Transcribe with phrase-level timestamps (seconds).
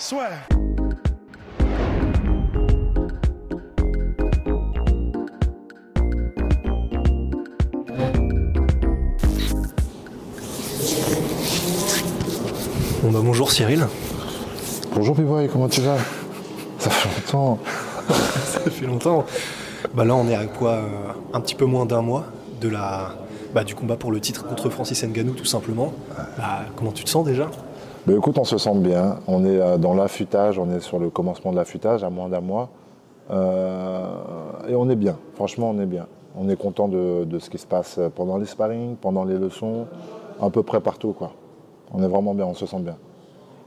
[0.00, 0.30] Soit.
[13.02, 13.86] Bon bah bonjour Cyril.
[14.94, 15.98] Bonjour Piboy, comment tu vas?
[16.78, 17.58] Ça fait longtemps.
[18.08, 19.26] Ça fait longtemps.
[19.92, 20.82] Bah là on est à quoi euh,
[21.34, 22.24] Un petit peu moins d'un mois
[22.62, 23.16] de la,
[23.52, 25.92] bah, du combat pour le titre contre Francis Ngannou tout simplement.
[26.38, 27.50] Bah, comment tu te sens déjà?
[28.06, 29.18] Mais écoute, on se sent bien.
[29.26, 32.40] On est euh, dans l'affûtage, on est sur le commencement de l'affûtage à moins d'un
[32.40, 32.70] mois.
[33.30, 34.08] Euh,
[34.68, 36.06] et on est bien, franchement on est bien.
[36.36, 39.86] On est content de, de ce qui se passe pendant les sparring, pendant les leçons,
[40.40, 41.32] à peu près partout quoi.
[41.92, 42.96] On est vraiment bien, on se sent bien.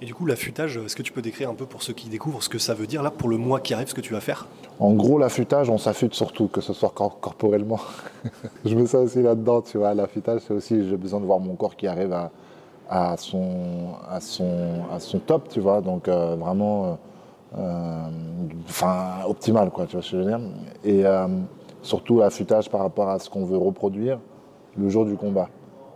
[0.02, 2.44] Et du coup l'affûtage, est-ce que tu peux décrire un peu pour ceux qui découvrent
[2.44, 4.20] ce que ça veut dire là pour le mois qui arrive, ce que tu vas
[4.20, 4.48] faire?
[4.82, 7.80] En gros, l'affûtage, on s'affûte surtout, que ce soit cor- corporellement.
[8.66, 9.94] je mets ça aussi là-dedans, tu vois.
[9.94, 12.32] L'affûtage, c'est aussi, j'ai besoin de voir mon corps qui arrive à,
[12.94, 15.82] à, son, à, son, à son top, tu vois.
[15.82, 18.08] Donc, euh, vraiment, euh, euh,
[18.70, 20.40] enfin, optimal, quoi, tu vois ce que je veux dire.
[20.86, 21.28] Et euh,
[21.82, 24.20] surtout, l'affûtage par rapport à ce qu'on veut reproduire
[24.78, 25.50] le jour du combat.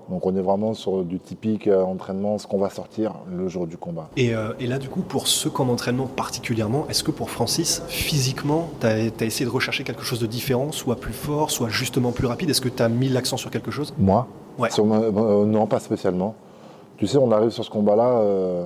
[0.09, 3.77] Donc, on est vraiment sur du typique entraînement, ce qu'on va sortir le jour du
[3.77, 4.09] combat.
[4.15, 8.69] et, et là du coup pour ceux qu'en entraînement particulièrement, est-ce que pour Francis, physiquement,
[8.79, 12.25] tu as, essayé de rechercher quelque chose de différent, soit plus fort, soit justement plus
[12.25, 12.49] rapide?
[12.49, 13.93] Est-ce que tu as mis l'accent sur quelque chose?
[13.97, 14.25] Moi?
[14.57, 14.71] Ouais.
[14.71, 16.35] Sur ma- euh, Non, pas spécialement.
[16.97, 18.65] Tu sais, on arrive sur ce combat-là euh,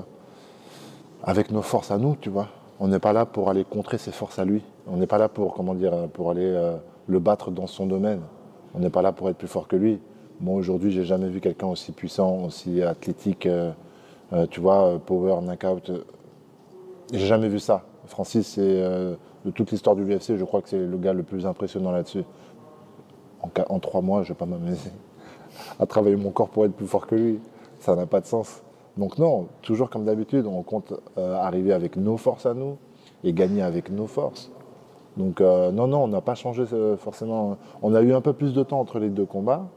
[1.22, 2.48] avec nos forces à nous, tu vois.
[2.80, 4.64] On n'est pas là pour aller contrer ses forces à lui.
[4.88, 8.22] On n'est pas là pour, comment dire, pour aller euh, le battre dans son domaine.
[8.74, 10.00] On n'est pas là pour être plus fort que lui.
[10.40, 13.74] Moi, aujourd'hui, j'ai jamais vu quelqu'un aussi puissant, aussi athlétique, euh,
[14.50, 15.92] tu vois, power, knockout.
[17.12, 17.84] J'ai jamais vu ça.
[18.06, 21.46] Francis, c'est de toute l'histoire du UFC, je crois que c'est le gars le plus
[21.46, 22.24] impressionnant là-dessus.
[23.42, 24.92] En, en trois mois, je vais pas m'amuser
[25.80, 27.40] à travailler mon corps pour être plus fort que lui.
[27.82, 28.62] Ça n'a pas de sens.
[28.96, 32.78] Donc non, toujours comme d'habitude, on compte euh, arriver avec nos forces à nous
[33.24, 34.52] et gagner avec nos forces.
[35.18, 37.58] Donc euh, non, non, on n'a pas changé euh, forcément.
[37.82, 39.68] On a eu un peu plus de temps entre les deux combats.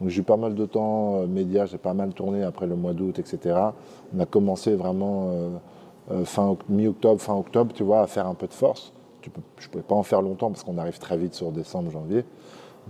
[0.00, 2.92] Donc j'ai eu pas mal de temps média, j'ai pas mal tourné après le mois
[2.92, 3.56] d'août, etc.
[4.14, 5.30] On a commencé vraiment
[6.24, 8.92] fin oct- mi-octobre, fin octobre, tu vois, à faire un peu de force.
[9.22, 12.24] Je ne pouvais pas en faire longtemps parce qu'on arrive très vite sur décembre, janvier.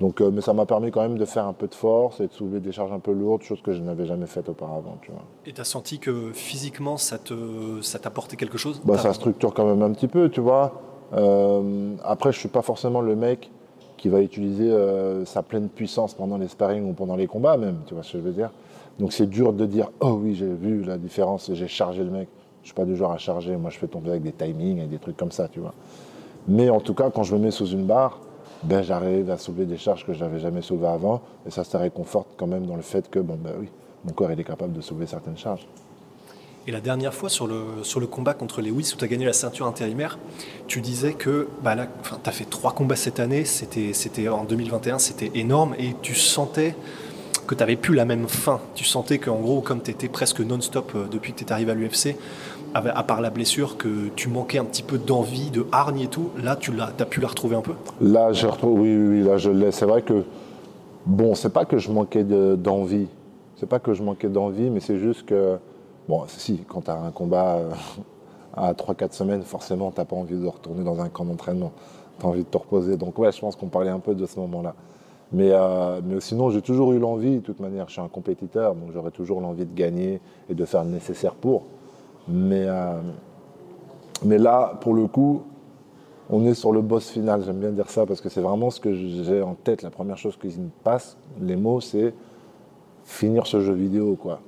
[0.00, 2.26] Donc, euh, mais ça m'a permis quand même de faire un peu de force et
[2.26, 5.12] de soulever des charges un peu lourdes, chose que je n'avais jamais faite auparavant, tu
[5.12, 5.22] vois.
[5.46, 8.80] Et tu as senti que physiquement ça t'apportait quelque chose?
[8.84, 10.80] Bah, ça structure quand même un petit peu, tu vois.
[11.12, 13.50] Euh, après, je suis pas forcément le mec
[13.96, 17.78] qui va utiliser euh, sa pleine puissance pendant les sparring ou pendant les combats même,
[17.86, 18.50] tu vois ce que je veux dire.
[18.98, 22.10] Donc c'est dur de dire oh oui j'ai vu la différence et j'ai chargé le
[22.10, 22.28] mec.
[22.62, 24.86] Je suis pas du genre à charger, moi je fais tomber avec des timings et
[24.86, 25.74] des trucs comme ça, tu vois.
[26.48, 28.20] Mais en tout cas quand je me mets sous une barre,
[28.64, 32.28] ben j'arrive à soulever des charges que j'avais jamais soulevées avant et ça ça réconforte
[32.36, 33.68] quand même dans le fait que bon ben oui
[34.04, 35.66] mon corps il est capable de soulever certaines charges.
[36.66, 39.26] Et la dernière fois sur le, sur le combat contre Lewis où tu as gagné
[39.26, 40.18] la ceinture intérimaire,
[40.66, 44.44] tu disais que bah là, tu as fait trois combats cette année, c'était c'était en
[44.44, 46.74] 2021, c'était énorme et tu sentais
[47.44, 48.60] que tu n'avais plus la même faim.
[48.74, 51.72] Tu sentais qu'en gros, comme tu étais presque non-stop euh, depuis que tu es arrivé
[51.72, 52.16] à l'UFC,
[52.74, 56.30] à part la blessure, que tu manquais un petit peu d'envie, de hargne et tout,
[56.42, 57.74] là tu as pu la retrouver un peu?
[58.00, 59.70] Là, je retrouve, oui, oui, là, je l'ai.
[59.70, 60.24] C'est vrai que,
[61.06, 63.06] bon, c'est pas que je manquais de- d'envie.
[63.56, 65.56] C'est pas que je manquais d'envie, mais c'est juste que,
[66.08, 67.70] bon, si, quand tu as un combat euh,
[68.56, 71.70] à 3-4 semaines, forcément, tu pas envie de retourner dans un camp d'entraînement.
[72.18, 72.96] Tu as envie de te reposer.
[72.96, 74.74] Donc, ouais, je pense qu'on parlait un peu de ce moment-là.
[75.32, 78.74] Mais, euh, mais sinon, j'ai toujours eu l'envie, de toute manière, je suis un compétiteur,
[78.74, 81.64] donc j'aurais toujours l'envie de gagner et de faire le nécessaire pour.
[82.28, 83.00] Mais, euh,
[84.24, 85.42] mais là, pour le coup,
[86.30, 88.80] on est sur le boss final, j'aime bien dire ça parce que c'est vraiment ce
[88.80, 89.82] que j'ai en tête.
[89.82, 92.14] La première chose qui me passe, les mots, c'est
[93.04, 94.40] finir ce jeu vidéo, quoi.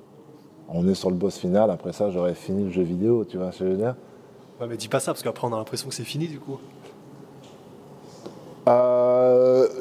[0.68, 3.52] On est sur le boss final, après ça, j'aurais fini le jeu vidéo, tu vois
[3.52, 3.94] ce que je veux dire?
[4.60, 6.58] Ouais, mais dis pas ça parce qu'après on a l'impression que c'est fini du coup.
[8.68, 8.95] Euh,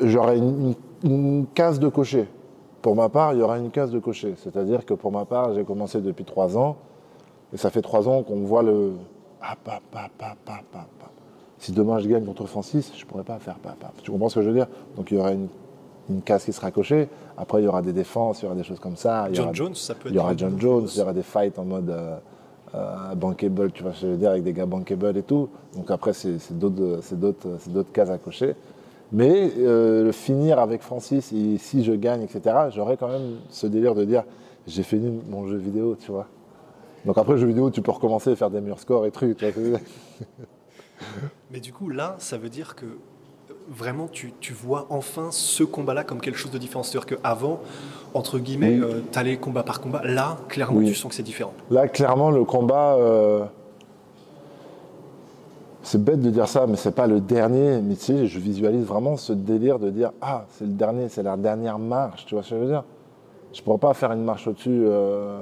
[0.04, 0.74] J'aurais une,
[1.04, 2.28] une case de cocher.
[2.82, 4.36] Pour ma part, il y aura une case de cocher.
[4.38, 6.78] C'est-à-dire que pour ma part, j'ai commencé depuis trois ans,
[7.54, 8.94] et ça fait trois ans qu'on voit le.
[9.42, 10.36] Ah, pa, pa, pa.
[11.58, 13.58] Si demain je gagne contre Francis, je pourrais pas faire.
[14.04, 14.68] Tu comprends ce que je veux dire?
[14.98, 15.48] Donc il y aura une
[16.10, 17.10] une case qui sera cochée.
[17.38, 19.26] Après, il y aura des défenses, il y aura des choses comme ça.
[19.28, 20.14] Il y John aura, Jones, ça peut être.
[20.14, 22.18] il y aura John Jones, il y aura des fights en mode euh,
[22.76, 25.50] euh, bankable, tu vois ce que je veux dire, avec des gars bankable et tout.
[25.76, 28.56] Donc après, c'est d'autres cases à cocher.
[29.12, 33.96] Mais euh, finir avec Francis, et si je gagne, etc., j'aurais quand même ce délire
[33.96, 34.24] de dire
[34.68, 36.28] j'ai fini mon jeu vidéo, tu vois.
[37.06, 39.38] Donc après, jeu vidéo, tu peux recommencer à faire des meilleurs scores et trucs.
[39.38, 39.80] Tu vois
[41.52, 45.64] Mais du coup, là, ça veut dire que euh, vraiment, tu, tu vois enfin ce
[45.64, 46.82] combat-là comme quelque chose de différent.
[46.84, 47.60] C'est-à-dire qu'avant,
[48.16, 49.04] entre guillemets, Oui.
[49.12, 50.02] tu allais combat par combat.
[50.04, 50.88] Là, clairement, Oui.
[50.88, 51.54] tu sens que c'est différent.
[51.70, 52.96] Là, clairement, le combat.
[52.96, 53.46] euh,
[55.86, 57.80] c'est bête de dire ça, mais c'est pas le dernier.
[57.96, 61.78] Sais, je visualise vraiment ce délire de dire Ah, c'est le dernier, c'est la dernière
[61.78, 62.26] marche.
[62.26, 62.84] Tu vois ce que je veux dire?
[63.54, 64.84] Je pourrais pas faire une marche au-dessus.
[64.84, 65.40] euh,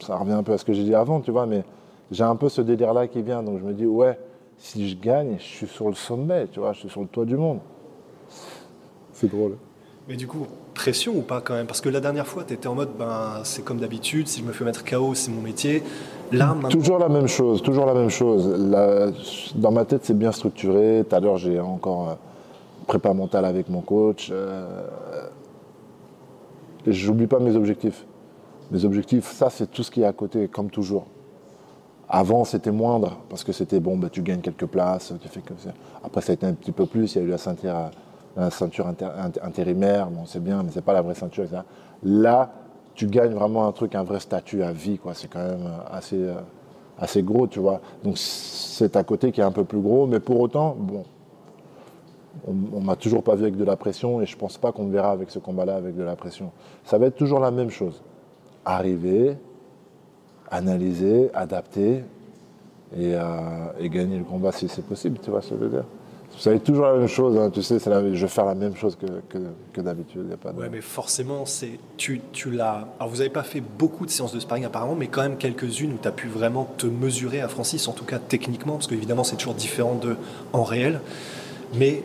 [0.00, 1.62] ça revient un peu à ce que j'ai dit avant, tu vois, mais
[2.10, 3.44] j'ai un peu ce délire-là qui vient.
[3.44, 4.18] Donc je me dis Ouais,
[4.58, 7.24] si je gagne, je suis sur le sommet, tu vois, je suis sur le toit
[7.24, 7.60] du monde.
[9.12, 9.56] C'est drôle.
[10.08, 11.66] Mais du coup, pression ou pas quand même?
[11.66, 14.44] Parce que la dernière fois, tu étais en mode, ben, c'est comme d'habitude, si je
[14.44, 15.82] me fais mettre KO, c'est mon métier.
[16.30, 18.46] Là, maintenant, Toujours la même chose, toujours la même chose.
[19.54, 21.04] Dans ma tête, c'est bien structuré.
[21.08, 22.14] Tout à l'heure, j'ai encore euh,
[22.86, 24.28] prépa mentale avec mon coach.
[24.30, 24.86] Euh,
[26.86, 28.04] J'oublie pas mes objectifs.
[28.70, 31.06] Mes objectifs, ça, c'est tout ce qui est à côté, comme toujours.
[32.10, 35.58] Avant, c'était moindre, parce que c'était bon, bah, tu gagnes quelques places, tu fais comme
[35.58, 35.70] ça.
[36.02, 37.90] Après, ça a été un petit peu plus, il y a eu la ceinture,
[38.36, 38.86] la ceinture
[39.42, 41.44] intérimaire, c'est bien, mais c'est pas la vraie ceinture.
[42.02, 42.50] Là,
[42.94, 45.14] tu gagnes vraiment un truc, un vrai statut à vie, quoi.
[45.14, 46.34] C'est quand même euh, assez, euh,
[46.98, 47.80] assez gros, tu vois.
[48.02, 51.04] Donc, c'est à côté qui est un peu plus gros, mais pour autant, bon,
[52.46, 54.84] on, on m'a toujours pas vu avec de la pression et je pense pas qu'on
[54.84, 56.50] me verra avec ce combat-là avec de la pression.
[56.84, 58.02] Ça va être toujours la même chose.
[58.64, 59.36] Arriver,
[60.50, 62.04] analyser, adapter
[62.96, 63.22] et, euh,
[63.78, 65.84] et gagner le combat si c'est possible, tu vois ce que je veux dire.
[66.44, 68.76] Va être toujours la même chose, hein, tu sais, la- je vais faire la même
[68.76, 69.38] chose que, que,
[69.72, 70.28] que d'habitude.
[70.28, 72.88] de- Ouais, mais forcément, c'est tu, tu l'as.
[72.98, 75.92] Alors, vous n'avez pas fait beaucoup de séances de sparring apparemment, mais quand même quelques-unes
[75.92, 79.24] où tu as pu vraiment te mesurer à Francis, en tout cas techniquement, parce qu'évidemment,
[79.24, 80.16] c'est toujours différent de
[80.52, 81.00] en réel.
[81.76, 82.02] Mais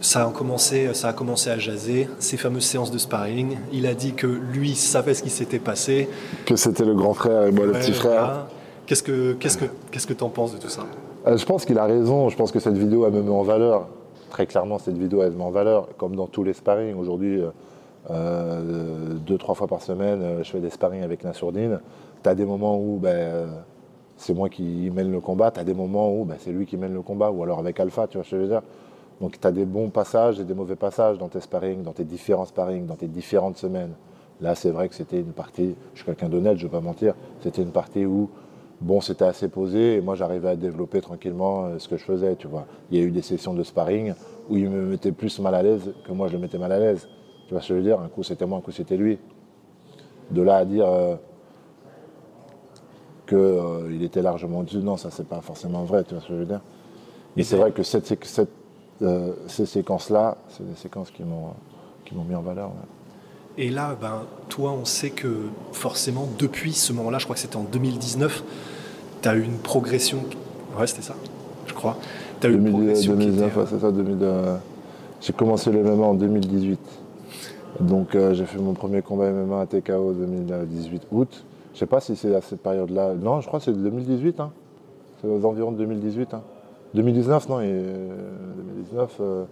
[0.00, 3.58] ça a, commencé, ça a commencé à jaser, ces fameuses séances de sparring.
[3.72, 6.08] Il a dit que lui savait ce qui s'était passé.
[6.46, 8.46] Que c'était le grand frère et moi le petit frère.
[8.86, 10.86] Qu'est-ce que qu'est-ce que qu'est-ce que t'en penses de tout ça?
[11.26, 12.28] Euh, je pense qu'il a raison.
[12.28, 13.88] Je pense que cette vidéo, elle me met en valeur.
[14.30, 15.88] Très clairement, cette vidéo, elle me met en valeur.
[15.96, 16.96] Comme dans tous les sparring.
[16.96, 17.50] Aujourd'hui, euh,
[18.10, 21.80] euh, deux, trois fois par semaine, je fais des sparring avec Nassourdine.
[22.22, 23.48] Tu as des moments où ben,
[24.16, 25.50] c'est moi qui mène le combat.
[25.50, 27.30] Tu as des moments où ben, c'est lui qui mène le combat.
[27.30, 28.62] Ou alors avec Alpha, tu vois ce que je veux dire.
[29.20, 32.04] Donc tu as des bons passages et des mauvais passages dans tes sparring, dans tes
[32.04, 33.92] différents sparring, dans tes différentes semaines.
[34.40, 36.82] Là, c'est vrai que c'était une partie, je suis quelqu'un d'honnête, je ne vais pas
[36.82, 38.30] mentir, c'était une partie où,
[38.80, 42.36] bon, c'était assez posé et moi, j'arrivais à développer tranquillement euh, ce que je faisais,
[42.36, 42.66] tu vois.
[42.90, 44.14] Il y a eu des sessions de sparring
[44.48, 46.78] où il me mettait plus mal à l'aise que moi, je le mettais mal à
[46.78, 47.08] l'aise.
[47.46, 48.00] Tu vois ce que je veux dire?
[48.00, 49.18] Un coup, c'était moi, un coup, c'était lui.
[50.30, 51.16] De là à dire euh,
[53.28, 56.38] qu'il était largement au-dessus, non, ça, c'est pas forcément vrai, tu vois ce que je
[56.38, 56.60] veux dire?
[57.36, 57.82] Mais c'est vrai que
[59.02, 62.70] euh, ces séquences-là, c'est des séquences qui m'ont mis en valeur.
[63.62, 65.28] Et là, ben, toi, on sait que
[65.72, 68.42] forcément, depuis ce moment-là, je crois que c'était en 2019,
[69.20, 70.20] tu as eu une progression.
[70.78, 71.14] Ouais, c'était ça,
[71.66, 71.98] je crois.
[72.40, 74.56] Tu as eu une 2000, progression qui 2019, était, ouais, c'est ça, 2000, euh,
[75.20, 76.80] j'ai commencé le MMA en 2018.
[77.80, 81.44] Donc euh, j'ai fait mon premier combat MMA à TKO 2018 août.
[81.74, 83.12] Je sais pas si c'est à cette période-là.
[83.12, 84.40] Non, je crois que c'est 2018.
[84.40, 84.52] Hein.
[85.20, 86.32] C'est aux environs de 2018.
[86.32, 86.40] hein.
[86.94, 88.08] 2019, non, et, euh,
[88.56, 89.44] 2019, euh,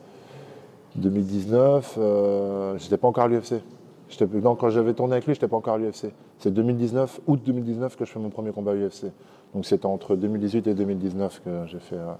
[0.96, 3.62] 2019, euh, j'étais pas encore à l'UFC.
[4.42, 6.12] Non, quand j'avais tourné avec lui, j'étais pas encore à l'UFC.
[6.38, 9.06] C'est 2019, août 2019 que je fais mon premier combat à l'UFC.
[9.54, 12.12] Donc c'était entre 2018 et 2019 que j'ai fait euh,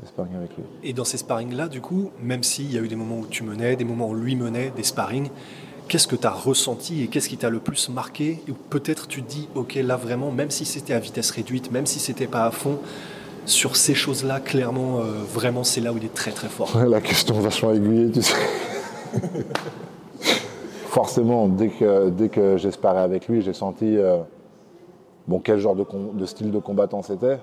[0.00, 0.64] le sparring avec lui.
[0.82, 3.42] Et dans ces sparring-là, du coup, même s'il y a eu des moments où tu
[3.44, 5.28] menais, des moments où lui menait, des sparring,
[5.88, 9.22] qu'est-ce que tu as ressenti et qu'est-ce qui t'a le plus marqué Ou peut-être tu
[9.22, 12.44] te dis, ok, là vraiment, même si c'était à vitesse réduite, même si c'était pas
[12.44, 12.78] à fond,
[13.46, 16.76] sur ces choses-là, clairement, euh, vraiment, c'est là où il est très très fort.
[16.88, 18.34] La question vachement aiguillée, tu sais.
[20.98, 24.18] Forcément, dès que, dès j'ai sparé avec lui, j'ai senti euh,
[25.28, 27.38] bon, quel genre de, style de combattant c'était.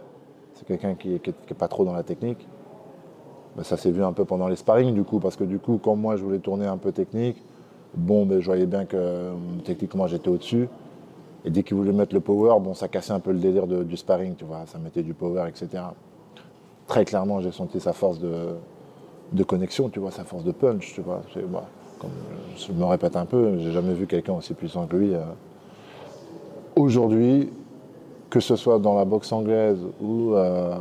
[0.55, 2.45] C'est quelqu'un qui n'est pas trop dans la technique.
[3.55, 5.79] Ben, ça s'est vu un peu pendant les sparring du coup, parce que du coup,
[5.81, 7.41] quand moi je voulais tourner un peu technique,
[7.93, 9.33] bon, ben, je voyais bien que euh,
[9.63, 10.67] techniquement j'étais au-dessus.
[11.45, 13.95] Et dès qu'il voulait mettre le power, bon, ça cassait un peu le délire du
[13.95, 15.81] sparring, tu vois, ça mettait du power, etc.
[16.87, 20.99] Très clairement, j'ai senti sa force de, connexion, tu vois, sa force de punch, tu
[20.99, 21.21] vois.
[21.99, 22.09] Comme
[22.57, 25.13] je me répète un peu, j'ai jamais vu quelqu'un aussi puissant que lui.
[25.13, 25.21] euh.
[26.75, 27.49] Aujourd'hui,
[28.29, 30.75] que ce soit dans la boxe anglaise ou, euh,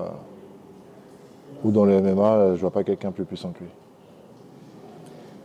[1.62, 3.70] ou dans le MMA, je vois pas quelqu'un plus puissant que lui.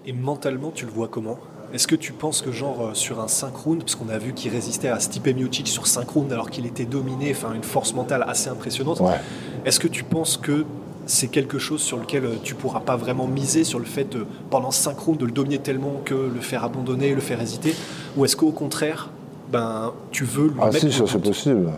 [0.05, 1.37] Et mentalement, tu le vois comment?
[1.71, 4.33] Est-ce que tu penses que genre euh, sur un 5 rounds, parce qu'on a vu
[4.33, 7.93] qu'il résistait à Stipe Miocic sur 5 rounds alors qu'il était dominé, enfin une force
[7.93, 9.19] mentale assez impressionnante, Ouais.
[9.65, 10.65] est-ce que tu penses que
[11.09, 14.25] c'est quelque chose sur lequel euh, tu pourras pas vraiment miser sur le fait de,
[14.49, 17.73] pendant 5 rounds de le dominer tellement que le faire abandonner, le faire hésiter
[18.15, 19.09] Ou est-ce qu'au contraire,
[19.51, 21.71] ben, tu veux lui Ah mettre si, le ça c'est possible.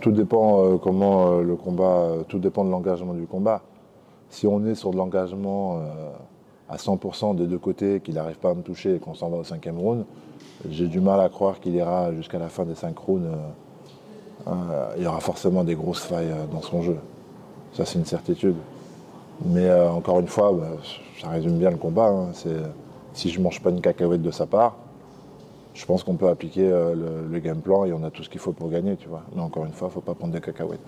[0.00, 3.62] Tout dépend euh, comment euh, le combat, euh, tout dépend de l'engagement du combat.
[4.28, 6.10] Si on est sur de l'engagement euh,
[6.68, 9.36] à 100% des deux côtés, qu'il n'arrive pas à me toucher et qu'on s'en va
[9.36, 10.04] au cinquième round,
[10.68, 13.24] j'ai du mal à croire qu'il ira jusqu'à la fin des cinq rounds.
[13.26, 16.96] euh, euh, il y aura forcément des grosses failles euh, dans son jeu.
[17.76, 18.56] Ça c'est une certitude.
[19.44, 20.76] Mais euh, encore une fois, bah,
[21.20, 22.08] ça résume bien le combat.
[22.08, 22.28] hein.
[22.32, 22.56] C'est,
[23.14, 24.76] si je mange pas une cacahuète de sa part,
[25.74, 28.28] je pense qu'on peut appliquer euh, le, le game plan et on a tout ce
[28.30, 29.22] qu'il faut pour gagner, tu vois.
[29.34, 30.78] Mais encore une fois, faut pas prendre des cacahuètes.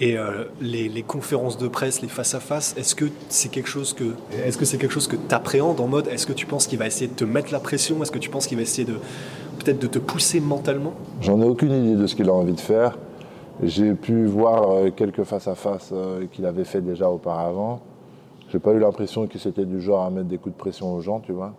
[0.00, 4.14] Et euh, les, les conférences de presse, les face-à-face, est-ce que c'est quelque chose que
[4.46, 6.78] est-ce que c'est quelque chose que tu appréhendes en mode est-ce que tu penses qu'il
[6.78, 8.00] va essayer de te mettre la pression?
[8.00, 8.94] Est-ce que tu penses qu'il va essayer de
[9.58, 10.92] peut-être de te pousser mentalement?
[11.20, 12.96] J'en ai aucune idée de ce qu'il a envie de faire.
[13.62, 17.80] J'ai pu voir euh, quelques face-à-face euh, qu'il avait fait déjà auparavant.
[18.50, 21.00] J'ai pas eu l'impression que c'était du genre à mettre des coups de pression aux
[21.00, 21.54] gens, tu vois.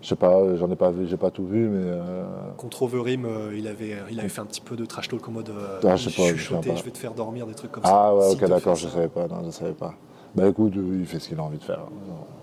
[0.00, 2.24] Je sais pas, j'en ai pas vu, j'ai pas tout vu, mais euh,
[2.56, 5.32] Contre Overeem, euh, il avait il avait fait un petit peu de trash talk en
[5.32, 6.74] mode euh, Ah, je sais pas, je sais pas.
[6.76, 7.90] je vais te faire dormir des trucs comme ça.
[7.92, 9.94] ah ouais, ok, d'accord, je savais pas, non, je savais pas.
[10.34, 11.80] Bah écoute, euh, il fait ce qu'il a envie de faire,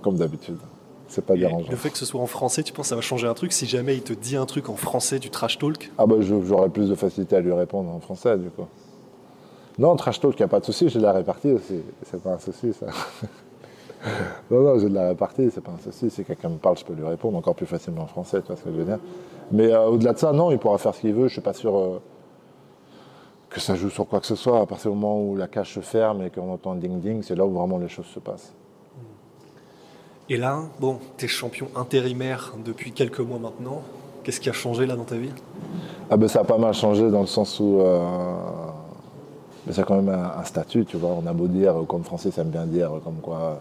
[0.02, 0.58] comme d'habitude.
[1.08, 1.70] C'est pas dérangeant.
[1.70, 3.52] le fait que ce soit en français, tu penses que ça va changer un truc
[3.52, 5.92] si jamais il te dit un truc en français du trash talk?
[5.98, 8.66] Ah bah j'aurais plus de facilité à lui répondre en français du coup.
[9.78, 11.82] Non, trash talk, il n'y a pas de souci, j'ai de la répartie aussi.
[12.04, 12.88] C'est pas un souci ça.
[14.52, 16.10] non, non, j'ai de la répartie, c'est pas un souci.
[16.10, 18.56] Si quelqu'un me parle, je peux lui répondre encore plus facilement en français, tu vois
[18.56, 19.00] ce que je veux dire.
[19.52, 21.28] Mais euh, au-delà de ça, non, il pourra faire ce qu'il veut.
[21.28, 22.02] Je suis pas sûr euh,
[23.50, 24.62] que ça joue sur quoi que ce soit.
[24.62, 27.36] À partir du moment où la cage se ferme et qu'on entend ding ding, c'est
[27.36, 28.54] là où vraiment les choses se passent.
[30.30, 33.82] Et là, bon, tu es champion intérimaire depuis quelques mois maintenant.
[34.24, 35.32] Qu'est-ce qui a changé là dans ta vie?
[36.10, 38.00] Ah ben ça a pas mal changé dans le sens où euh,
[39.66, 41.10] ben, c'est quand même un, statut, tu vois.
[41.22, 43.60] On a beau dire, euh, comme français, ça aime bien dire, comme quoi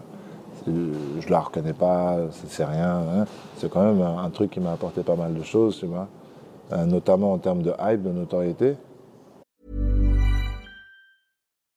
[0.65, 2.15] je la reconnais pas,
[2.47, 2.99] c'est rien.
[2.99, 3.25] hein.
[3.57, 6.07] C'est quand même un, un truc qui m'a apporté pas mal de choses, tu vois.
[6.71, 8.75] Euh, notamment en termes de hype, de notoriété.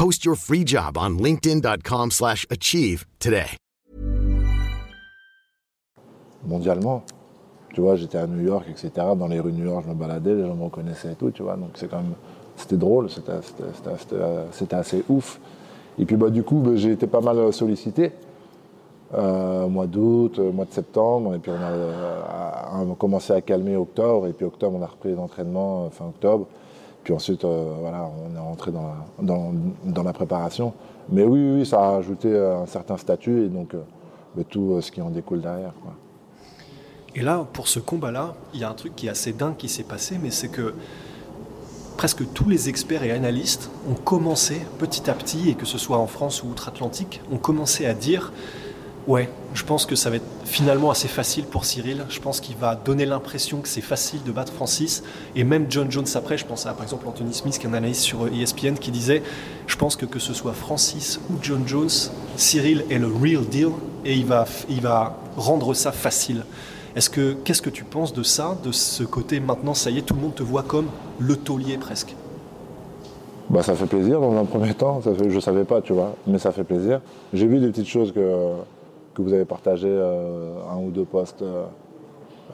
[0.00, 3.56] Post your free job on linkedin.com/achieve slash achieve today.
[6.42, 7.02] mondialement.
[7.74, 8.90] Tu vois, j'étais à New York, etc.
[9.14, 11.30] Dans les rues de New York, je me baladais, les gens me reconnaissaient et tout,
[11.30, 11.56] tu vois.
[11.56, 12.14] Donc c'est quand même,
[12.56, 15.38] c'était drôle, c'était, assez ouf.
[15.98, 18.12] Et puis bah, du coup, bah, j'ai été pas mal sollicité.
[19.12, 22.20] Euh, mois d'août, euh, mois de septembre, et puis on a, euh,
[22.86, 26.06] on a commencé à calmer octobre, et puis octobre, on a repris les entraînements fin
[26.06, 26.46] octobre.
[27.10, 30.72] Puis ensuite, euh, voilà, on est rentré dans la, préparation.
[31.10, 34.92] Mais oui, oui, ça a ajouté euh, un certain statut, et donc euh, tout ce
[34.92, 35.72] qui en découle derrière.
[37.16, 39.68] Et là, pour ce combat-là, il y a un truc qui est assez dingue qui
[39.68, 40.72] s'est passé, mais c'est que
[41.96, 45.98] presque tous les experts et analystes ont commencé petit à petit, et que ce soit
[45.98, 48.32] en France ou outre-Atlantique, ont commencé à dire
[49.06, 52.04] Ouais, je pense que ça va être finalement assez facile pour Cyril.
[52.10, 55.02] Je pense qu'il va donner l'impression que c'est facile de battre Francis.
[55.34, 57.74] Et même John Jones après, je pense à par exemple Anthony Smith, qui est un
[57.74, 59.22] analyste sur ESPN, qui disait
[59.66, 61.88] Je pense que que ce soit Francis ou John Jones,
[62.36, 63.70] Cyril est le real deal
[64.04, 66.44] et il va, il va rendre ça facile.
[66.94, 70.02] Est-ce que qu'est-ce que tu penses de ça, de ce côté maintenant, ça y est,
[70.02, 70.86] tout le monde te voit comme
[71.18, 72.14] le taulier presque?
[73.48, 76.14] Bah, ça fait plaisir dans un premier temps, ça fait- je savais pas, tu vois,
[76.26, 77.00] mais ça fait plaisir.
[77.32, 78.52] J'ai vu des petites choses que,
[79.20, 81.64] vous avez partagées, euh, un ou deux posts euh,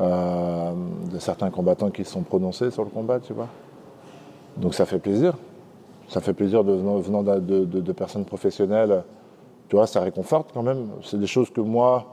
[0.00, 0.72] euh,
[1.12, 3.48] de certains combattants qui se sont prononcés sur le combat, tu vois.
[4.56, 5.34] Donc ça fait plaisir.
[6.08, 9.02] Ça fait plaisir de, venant, de, de- personnes professionnelles,
[9.68, 10.86] tu vois, ça réconforte quand même.
[11.02, 12.06] C'est des choses que moi,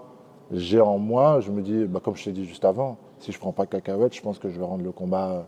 [0.52, 1.40] j'ai en moi.
[1.42, 4.16] Je me dis, bah, comme je t'ai dit juste avant, si je prends pas cacahuète,
[4.16, 5.46] je pense que je vais rendre le combat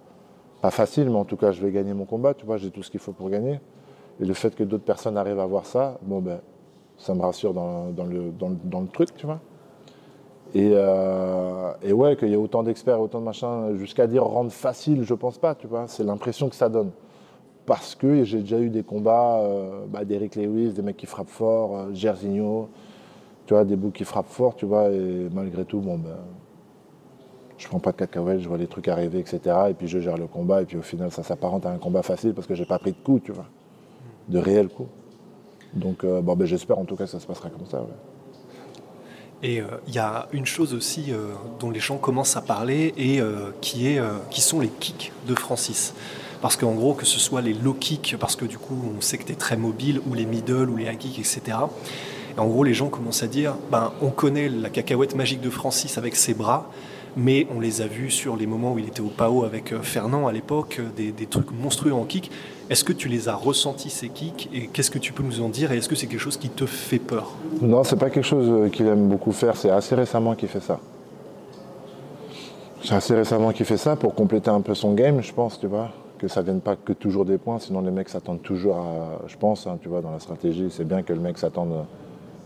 [0.61, 2.35] pas facile, mais en tout cas, je vais gagner mon combat.
[2.35, 3.59] Tu vois, j'ai tout ce qu'il faut pour gagner.
[4.19, 6.39] Et le fait que d'autres personnes arrivent à voir ça, bon ben,
[6.97, 9.39] ça me rassure dans, le, truc, tu vois.
[10.53, 15.03] Et, euh, ouais, qu'il y ait autant d'experts, autant de machins, jusqu'à dire rendre facile,
[15.03, 15.85] je pense pas, tu vois.
[15.87, 16.91] C'est l'impression que ça donne.
[17.65, 21.29] Parce que j'ai déjà eu des combats euh, bah, d'Eric Lewis, des mecs qui frappent
[21.29, 22.69] fort, euh, Gersigno,
[23.45, 26.15] tu vois, des bouts qui frappent fort, tu vois, et malgré tout, bon ben,
[27.57, 29.39] je prends pas de cacahuètes, je vois les trucs arriver, etc.
[29.69, 32.03] Et puis je gère le combat, et puis au final, ça s'apparente à un combat
[32.03, 33.45] facile parce que j'ai pas pris de coups, tu vois,
[34.29, 34.89] de réels coups.
[35.75, 37.85] Donc, euh, bon, ben, j'espère en tout cas que ça se passera comme ça.
[39.43, 42.93] Et il euh, y a une chose aussi euh, dont les gens commencent à parler
[42.97, 43.21] et
[43.61, 45.93] qui, est, qui sont les kicks de Francis.
[46.41, 49.17] Parce qu'en gros, que ce soit les low kicks, parce que du coup, on sait
[49.17, 51.57] que tu es très mobile, ou les middle, ou les high kicks, etc.
[52.37, 55.49] Et en gros, les gens commencent à dire ben, on connaît la cacahuète magique de
[55.49, 56.69] Francis avec ses bras,
[57.15, 60.27] mais on les a vus sur les moments où il était au PAO avec Fernand
[60.27, 62.31] à l'époque, euh, des, trucs monstrueux en kick.
[62.69, 65.49] Est-ce que tu les as ressentis ces kicks et qu'est-ce que tu peux nous en
[65.49, 67.31] dire et est-ce que c'est quelque chose qui te fait peur?
[67.61, 70.61] Non, c'est pas quelque chose euh, qu'il aime beaucoup faire, c'est assez récemment qu'il fait
[70.61, 70.79] ça.
[72.83, 75.67] C'est assez récemment qu'il fait ça pour compléter un peu son game, je pense, tu
[75.67, 75.91] vois.
[76.17, 79.21] Que ça vienne pas que toujours des points, sinon les mecs s'attendent toujours à.
[79.27, 81.85] Je pense, hein, tu vois, dans la stratégie, c'est bien que le mec s'attende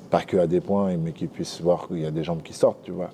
[0.10, 2.54] pas que à des points, mais qu'il puisse voir qu'il y a des jambes qui
[2.54, 3.12] sortent, tu vois.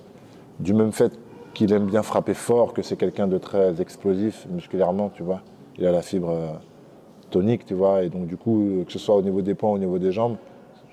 [0.60, 1.12] Du même fait
[1.54, 5.42] qu'il aime bien frapper fort, que c'est quelqu'un de très explosif musculairement, tu vois.
[5.78, 6.48] Il a la fibre euh,
[7.30, 9.76] tonique, tu vois, et donc du coup, que ce soit au niveau des poings ou
[9.76, 10.38] au niveau des jambes,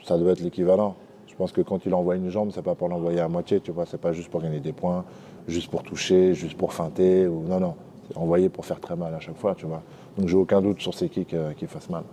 [0.04, 0.94] ça doit être l'équivalent.
[1.26, 3.70] Je pense que quand il envoie une jambe, c'est pas pour l'envoyer à moitié, tu
[3.70, 5.04] vois, c'est pas juste pour gagner des points,
[5.48, 7.74] juste pour toucher, juste pour feinter, non, non,
[8.08, 9.82] c'est envoyé pour faire très mal à chaque fois, tu vois.
[10.18, 12.04] Donc j'ai aucun doute sur ces kicks euh, qui fassent mal.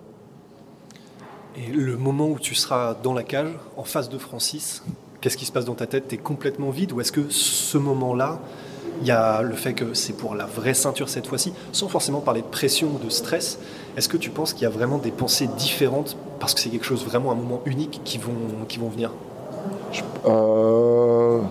[1.58, 4.84] Et le moment où tu seras dans la cage, en face de Francis,
[5.22, 6.08] Qu'est-ce qui se passe dans ta tête?
[6.08, 8.40] Tu es complètement vide ou est-ce que ce moment-là,
[9.02, 12.20] il y a le fait que c'est pour la vraie ceinture cette fois-ci, sans forcément
[12.20, 13.60] parler de pression ou de stress
[13.98, 16.86] Est-ce que tu penses qu'il y a vraiment des pensées différentes parce que c'est quelque
[16.86, 18.32] chose vraiment un moment unique qui vont,
[18.68, 19.12] qui vont venir?
[20.26, 21.42] Euh,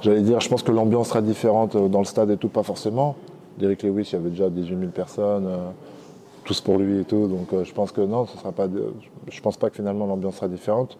[0.00, 2.62] J'allais dire, je pense que l'ambiance sera différente euh, dans le stade et tout, pas
[2.62, 3.16] forcément.
[3.58, 5.68] Derek Lewis, il y avait déjà 18 000 personnes, euh,
[6.44, 8.66] tous pour lui et tout, donc je pense que non, ce sera pas.
[9.28, 10.96] je pense pas que finalement l'ambiance sera différente.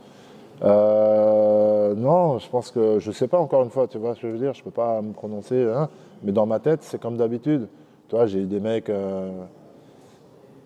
[0.62, 4.28] Euh, non, je pense que je sais pas encore une fois, tu vois ce que
[4.28, 5.88] je veux dire, je peux pas me prononcer, hein,
[6.22, 7.68] mais dans ma tête, c'est comme d'habitude.
[8.08, 8.90] Tu vois, j'ai eu des mecs.
[8.90, 9.30] Euh,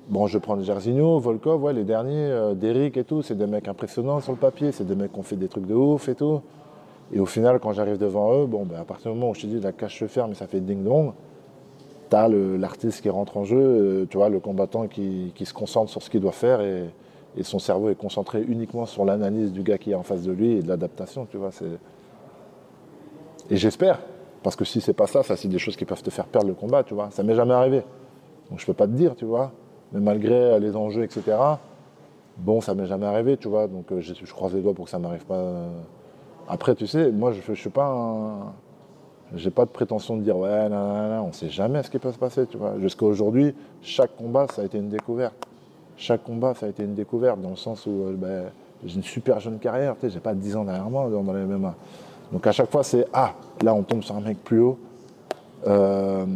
[0.08, 3.68] bon, je prends Jairzinho, Volkov, ouais, les derniers, euh, Derrick et tout, c'est des mecs
[3.68, 6.14] impressionnants sur le papier, c'est des mecs qui ont fait des trucs de ouf et
[6.14, 6.42] tout.
[7.12, 9.42] Et au final, quand j'arrive devant eux, bon, ben, à partir du moment où je
[9.42, 11.12] te dis la cage se ferme et ça fait ding-dong,
[12.10, 16.02] t'as l'artiste qui rentre en jeu, tu vois, le combattant qui, qui, se concentre sur
[16.02, 16.84] ce qu'il doit faire et,
[17.36, 20.32] et son cerveau est concentré uniquement sur l'analyse du gars qui est en face de
[20.32, 21.50] lui et de l'adaptation, tu vois.
[23.50, 24.00] Et j'espère,
[24.42, 26.48] parce que si c'est pas ça, ça c'est des choses qui peuvent te faire perdre
[26.48, 27.10] le combat, tu vois.
[27.10, 27.82] Ça m'est jamais arrivé.
[28.50, 29.52] Donc je peux pas te dire, tu vois.
[29.92, 31.36] Mais malgré les enjeux, etc.,
[32.38, 33.68] bon, ça m'est jamais arrivé, tu vois.
[33.68, 35.52] Donc euh, je, croise les doigts pour que ça m'arrive pas.
[36.48, 38.52] Après, tu sais, moi je, je suis pas un...
[39.34, 42.12] J'ai pas de prétention de dire ouais, non, non, on sait jamais ce qui peut
[42.12, 42.78] se passer, tu vois.
[42.78, 45.34] Jusqu'à aujourd'hui, chaque combat, ça a été une découverte
[45.96, 48.44] chaque combat, ça a été une découverte, dans le sens où euh, ben,
[48.84, 51.44] j'ai une super jeune carrière, tu sais, j'ai pas 10 ans derrière moi dans, les
[51.44, 51.74] MMA.
[52.32, 54.78] Donc à chaque fois, c'est Ah, là, on tombe sur un mec plus haut.
[55.66, 56.26] Euh,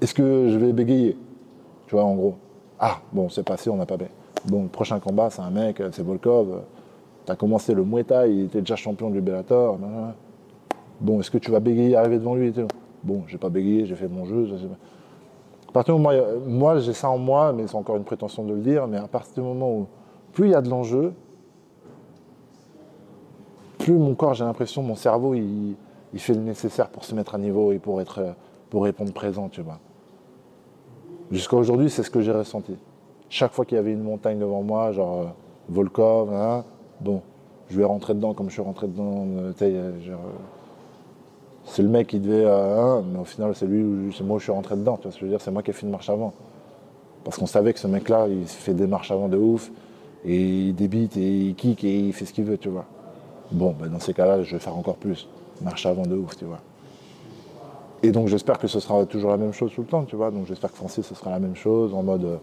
[0.00, 1.16] est-ce que je vais bégayer?
[1.86, 2.36] Tu vois, en gros.
[2.78, 4.14] Ah, bon, c'est passé, on n'a pas bégayé.
[4.44, 6.60] Bon, le prochain combat, c'est un mec, c'est Volkov.
[7.24, 9.78] Tu as commencé le Muay Thai, il était déjà champion du Bellator.
[11.00, 12.52] Bon, est-ce que tu vas bégayer, arriver devant lui
[13.02, 14.46] Bon, j'ai pas bégayé, j'ai fait mon jeu.
[15.68, 18.44] À partir du moment où moi, j'ai ça en moi, mais c'est encore une prétention
[18.44, 19.86] de le dire, mais à partir du moment où
[20.32, 21.12] plus il y a de l'enjeu,
[23.78, 25.76] plus mon corps, j'ai l'impression, mon cerveau, il,
[26.16, 28.34] fait le nécessaire pour se mettre à niveau et pour, être,
[28.70, 29.78] pour répondre présent, tu vois.
[31.30, 32.76] Jusqu'à aujourd'hui, c'est ce que j'ai ressenti.
[33.28, 35.26] Chaque fois qu'il y avait une montagne devant moi, genre euh,
[35.68, 36.64] Volkov, hein,
[37.00, 37.20] bon,
[37.68, 39.26] je vais rentrer dedans comme je suis rentré dedans.
[41.66, 42.44] C'est le mec qui devait.
[42.44, 44.96] Euh, mais au final, c'est lui, c'est moi où je suis rentré dedans.
[44.96, 46.32] Tu vois je C'est moi qui ai fait une marche avant.
[47.24, 49.72] Parce qu'on savait que ce mec-là, il fait des marches avant de ouf,
[50.24, 52.84] et il débite, et il kick, et il fait ce qu'il veut, tu vois.
[53.50, 55.28] Bon, ben dans ces cas-là, je vais faire encore plus.
[55.60, 56.60] Marche avant de ouf, tu vois.
[58.02, 60.30] Et donc j'espère que ce sera toujours la même chose tout le temps, tu vois.
[60.30, 62.36] Donc j'espère que Francis, ce sera la même chose, en mode, euh,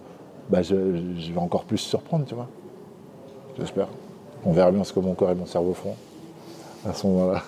[0.50, 2.48] bah, je, vais encore plus surprendre, tu vois.
[3.58, 3.88] J'espère.
[4.46, 5.96] On verra bien ce que mon corps et mon cerveau font
[6.86, 7.42] à ce moment-là.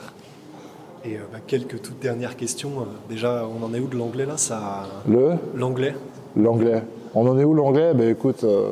[1.08, 2.82] Et euh, bah, quelques toutes dernières questions.
[2.82, 4.38] Euh, déjà, on en est où de l'anglais là?
[4.38, 4.86] Ça...
[5.08, 5.36] Le?
[5.56, 5.96] L'anglais?
[6.36, 6.82] L'anglais.
[7.14, 7.94] On en est où l'anglais?
[7.94, 8.72] Ben écoute, euh,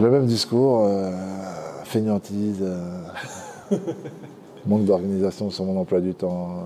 [0.00, 0.88] le même discours,
[1.84, 2.64] fainéantise,
[4.66, 6.64] manque d'organisation sur mon emploi du temps,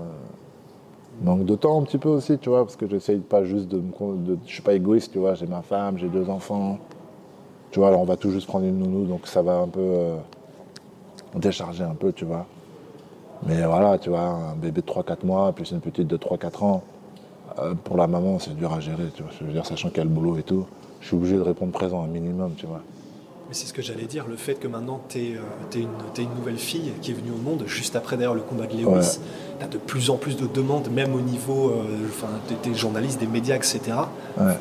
[1.21, 3.77] manque de temps un petit peu aussi, tu vois, parce que j'essaye pas juste de
[3.77, 4.17] me.
[4.17, 6.79] De, je suis pas égoïste, tu vois, j'ai ma femme, j'ai deux enfants.
[7.71, 10.13] Tu vois, alors on va tout juste prendre une nounou, donc ça va un peu
[11.35, 12.47] décharger un peu, tu vois.
[13.45, 16.83] Mais voilà, tu vois, un bébé de 3-4 mois, puis une petite de 3-4 ans,
[17.59, 19.31] euh, pour la maman, c'est dur à gérer, tu vois.
[19.39, 20.65] Je veux dire, sachant qu'il y a le boulot et tout,
[21.01, 22.81] je suis obligé de répondre présent un minimum, tu vois.
[23.51, 25.27] c'est ce que j'allais dire, le fait que maintenant tu es,
[25.75, 28.73] une, une, nouvelle fille qui est venue au monde, juste après d'ailleurs le combat de
[28.73, 29.19] Lewis,
[29.59, 33.27] tu as de plus en plus de demandes, même au niveau euh, des, journalistes, des
[33.27, 33.81] médias, etc.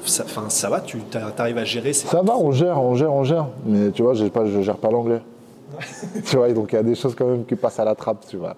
[0.04, 0.98] Ça, ça va, tu
[1.38, 3.46] arrives à gérer Ça va, on gère, on gère, on gère.
[3.64, 5.22] Mais tu vois, pas, je gère pas l'anglais.
[6.26, 8.26] tu vois, donc il y a des choses quand même qui passent à la trappe,
[8.28, 8.56] tu vois.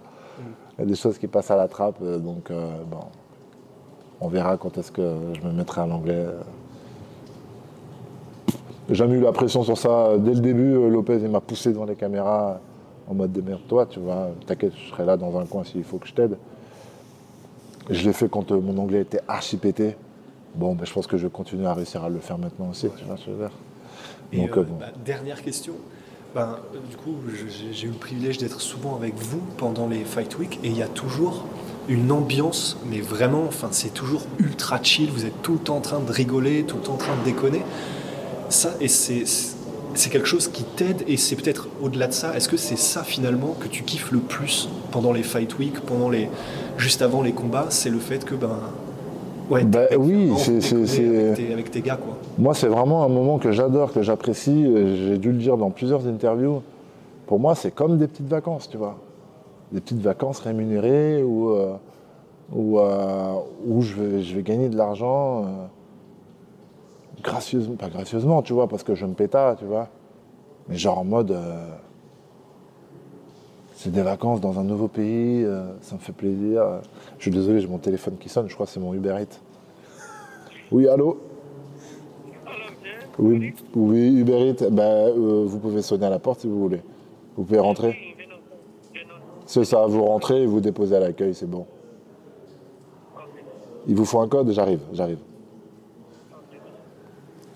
[0.78, 3.00] Il y a des choses qui passent à la trappe, euh, donc euh, bon,
[4.20, 6.26] on verra quand est-ce que je me mettrai à l'anglais.
[8.88, 10.18] J'ai jamais eu la pression sur ça.
[10.18, 12.60] Dès le début, euh, Lopez il m'a poussé devant les caméras
[13.08, 14.30] en mode démerde-toi, tu vois.
[14.46, 16.36] T'inquiète, je serai là dans un coin s'il faut que je t'aide.
[17.90, 19.96] Je l'ai fait quand mon anglais était archi pété.
[20.54, 22.88] Bon, ben, je pense que je vais continuer à réussir à le faire maintenant aussi,
[22.96, 23.56] tu vois ce que je veux dire.
[24.32, 25.74] Et euh, bah, dernière question.
[26.34, 26.56] Ben,
[26.90, 27.14] du coup,
[27.70, 30.82] j'ai eu le privilège d'être souvent avec vous pendant les Fight Week et il y
[30.82, 31.44] a toujours
[31.88, 35.10] une ambiance, mais vraiment, enfin, c'est toujours ultra chill.
[35.10, 37.24] Vous êtes tout le temps en train de rigoler, tout le temps en train de
[37.24, 37.62] déconner
[38.48, 39.24] ça, et c'est
[40.10, 42.36] quelque chose qui t'aide et c'est peut-être au-delà de ça.
[42.36, 46.08] Est-ce que c'est ça finalement que tu kiffes le plus pendant les fight week, pendant
[46.08, 46.28] les
[46.78, 48.58] juste avant les combats, c'est le fait que ben
[49.50, 52.16] ouais, bah, oui, c'est avec, tes gars quoi.
[52.38, 54.64] Moi, c'est vraiment un moment que j'adore, que j'apprécie.
[54.96, 56.62] J'ai dû le dire dans plusieurs interviews.
[57.26, 58.96] Pour moi, c'est comme des petites vacances, tu vois,
[59.72, 61.74] des petites vacances rémunérées où euh,
[62.52, 63.34] où, euh,
[63.66, 65.44] où je vais, je vais gagner de l'argent.
[65.44, 65.46] Euh,
[67.22, 69.88] gracieusement, pas gracieusement, tu vois, parce que je me péta, tu vois.
[70.68, 71.36] Mais genre en mode.
[73.84, 76.80] C'est des vacances dans un nouveau pays, euh, ça me fait plaisir.
[77.18, 79.38] Je suis désolé, j'ai mon téléphone qui sonne, je crois que c'est mon Uber Eats.
[80.72, 81.20] Oui, allô?
[83.18, 86.80] Oui, oui, Uber Eats, bah, euh, vous pouvez sonner à la porte si vous voulez.
[87.36, 87.94] Vous pouvez rentrer.
[89.44, 91.66] C'est ça, vous rentrez et vous déposez à l'accueil, c'est bon.
[93.86, 95.18] Il vous faut un code, j'arrive, j'arrive.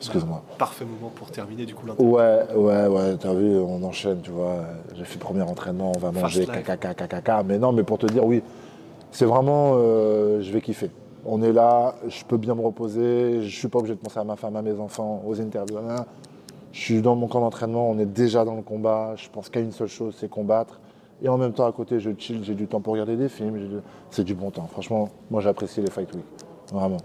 [0.09, 0.42] Excuse-moi.
[0.57, 2.16] Parfait moment pour terminer du coup l'interview.
[2.16, 4.64] Ouais, ouais, ouais, t'as vu, on enchaîne, tu vois.
[4.97, 7.42] J'ai fait premier entraînement, on va manger, caca, caca, caca.
[7.42, 8.42] Mais non, mais pour te dire, oui,
[9.11, 10.90] c'est vraiment, euh, je vais kiffer.
[11.27, 14.25] On est là, je peux bien me reposer, je suis pas obligé de penser à
[14.25, 15.79] ma femme, à mes enfants, aux interviews.
[16.73, 19.61] Je suis dans mon camp d'entraînement, on est déjà dans le combat, je pense qu'à
[19.61, 20.81] une seule chose, c'est combattre.
[21.23, 23.83] Et en même temps, à côté, je chill, j'ai du temps pour regarder des films,
[24.11, 24.68] c'est du bon temps.
[24.71, 26.25] Franchement, moi j'apprécie les fight week,
[26.73, 26.99] vraiment.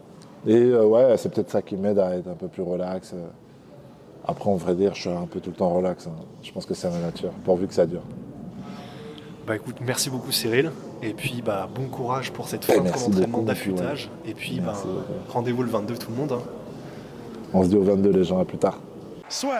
[0.46, 3.14] Et euh, ouais, c'est peut-être ça qui m'aide à être un peu plus relax.
[4.26, 6.08] Après, on vrai dire, je suis un peu tout le temps relax.
[6.08, 6.16] Hein.
[6.42, 8.04] Je pense que c'est ma nature, pourvu que ça dure.
[9.46, 10.72] Bah écoute, merci beaucoup Cyril.
[11.02, 14.10] Et puis bah bon courage pour cette fin d'entraînement d'affûtage.
[14.26, 14.74] Et puis bah,
[15.28, 16.32] rendez-vous le 22 tout le monde.
[16.32, 16.42] Hein.
[17.54, 18.80] On se dit au 22 les gens, à plus tard.
[19.28, 19.60] Soit.